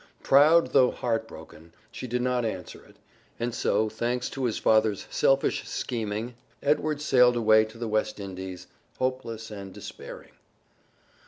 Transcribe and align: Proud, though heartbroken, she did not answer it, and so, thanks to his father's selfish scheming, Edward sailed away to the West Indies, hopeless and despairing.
Proud, 0.23 0.73
though 0.73 0.89
heartbroken, 0.89 1.75
she 1.91 2.07
did 2.07 2.23
not 2.23 2.43
answer 2.43 2.83
it, 2.83 2.95
and 3.39 3.53
so, 3.53 3.87
thanks 3.87 4.31
to 4.31 4.45
his 4.45 4.57
father's 4.57 5.05
selfish 5.11 5.67
scheming, 5.69 6.33
Edward 6.63 6.99
sailed 7.01 7.35
away 7.37 7.65
to 7.65 7.77
the 7.77 7.87
West 7.87 8.19
Indies, 8.19 8.65
hopeless 8.97 9.51
and 9.51 9.71
despairing. 9.71 10.31